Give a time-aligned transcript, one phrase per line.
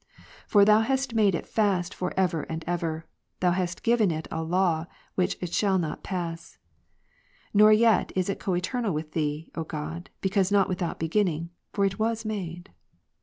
[0.47, 2.17] For Thou hast made it fast for Ps.
[2.17, 3.05] 148, ever and ever,
[3.39, 6.57] Thou hast given it a law which it shall not ^' pass.
[7.53, 11.99] Nor yet is it coeternal with Thee, O God, because not without beginning; for it
[11.99, 12.71] was made.